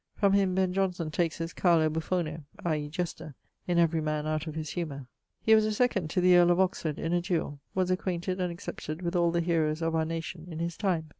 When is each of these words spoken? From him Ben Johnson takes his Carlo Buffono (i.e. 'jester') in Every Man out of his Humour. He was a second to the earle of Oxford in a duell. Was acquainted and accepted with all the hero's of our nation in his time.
From 0.15 0.33
him 0.33 0.55
Ben 0.55 0.73
Johnson 0.73 1.11
takes 1.11 1.37
his 1.37 1.53
Carlo 1.53 1.87
Buffono 1.87 2.39
(i.e. 2.65 2.89
'jester') 2.89 3.35
in 3.67 3.77
Every 3.77 4.01
Man 4.01 4.25
out 4.25 4.47
of 4.47 4.55
his 4.55 4.71
Humour. 4.71 5.05
He 5.43 5.53
was 5.53 5.63
a 5.63 5.71
second 5.71 6.09
to 6.09 6.21
the 6.21 6.35
earle 6.37 6.49
of 6.49 6.59
Oxford 6.59 6.97
in 6.97 7.13
a 7.13 7.21
duell. 7.21 7.59
Was 7.75 7.91
acquainted 7.91 8.41
and 8.41 8.51
accepted 8.51 9.03
with 9.03 9.15
all 9.15 9.29
the 9.29 9.41
hero's 9.41 9.83
of 9.83 9.93
our 9.93 10.05
nation 10.05 10.47
in 10.49 10.57
his 10.57 10.75
time. 10.75 11.09